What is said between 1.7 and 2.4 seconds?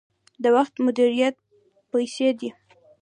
پیسې